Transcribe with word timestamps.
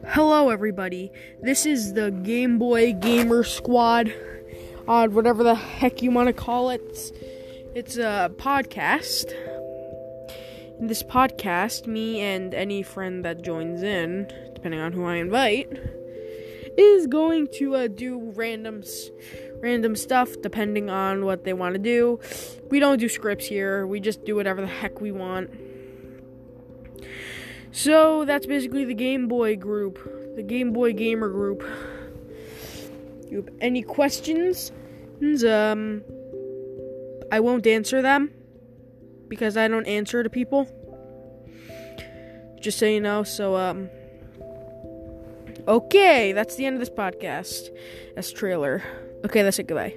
Hello, 0.00 0.48
everybody. 0.48 1.12
This 1.42 1.66
is 1.66 1.92
the 1.92 2.10
Game 2.10 2.58
Boy 2.58 2.94
Gamer 2.94 3.44
Squad, 3.44 4.12
uh, 4.88 5.06
whatever 5.08 5.44
the 5.44 5.54
heck 5.54 6.02
you 6.02 6.10
want 6.10 6.28
to 6.28 6.32
call 6.32 6.70
it. 6.70 6.80
It's, 6.88 7.12
it's 7.74 7.96
a 7.98 8.32
podcast. 8.36 9.32
In 10.80 10.86
this 10.86 11.02
podcast, 11.02 11.86
me 11.86 12.20
and 12.20 12.54
any 12.54 12.82
friend 12.82 13.22
that 13.24 13.42
joins 13.42 13.82
in, 13.82 14.32
depending 14.54 14.80
on 14.80 14.92
who 14.92 15.04
I 15.04 15.16
invite, 15.16 15.70
is 16.78 17.06
going 17.06 17.48
to 17.58 17.76
uh, 17.76 17.88
do 17.88 18.32
random, 18.34 18.82
random 19.60 19.94
stuff 19.94 20.30
depending 20.42 20.88
on 20.88 21.26
what 21.26 21.44
they 21.44 21.52
want 21.52 21.74
to 21.74 21.78
do. 21.78 22.18
We 22.70 22.80
don't 22.80 22.98
do 22.98 23.10
scripts 23.10 23.46
here. 23.46 23.86
We 23.86 24.00
just 24.00 24.24
do 24.24 24.36
whatever 24.36 24.62
the 24.62 24.66
heck 24.66 25.02
we 25.02 25.12
want. 25.12 25.50
So 27.72 28.26
that's 28.26 28.46
basically 28.46 28.84
the 28.84 28.94
Game 28.94 29.28
Boy 29.28 29.56
group, 29.56 29.98
the 30.36 30.42
Game 30.42 30.72
Boy 30.72 30.92
Gamer 30.92 31.28
group. 31.30 31.64
You 33.28 33.38
have 33.38 33.48
any 33.60 33.82
questions? 33.82 34.70
Um, 35.46 36.02
I 37.30 37.40
won't 37.40 37.66
answer 37.66 38.02
them 38.02 38.30
because 39.28 39.56
I 39.56 39.68
don't 39.68 39.86
answer 39.86 40.22
to 40.22 40.28
people. 40.28 40.68
Just 42.60 42.78
so 42.78 42.84
you 42.84 43.00
know. 43.00 43.22
So 43.22 43.56
um, 43.56 43.88
okay, 45.66 46.32
that's 46.32 46.56
the 46.56 46.66
end 46.66 46.74
of 46.74 46.80
this 46.80 46.90
podcast. 46.90 47.70
That's 48.14 48.30
trailer. 48.30 48.82
Okay, 49.24 49.42
that's 49.42 49.58
it. 49.58 49.66
Goodbye. 49.66 49.96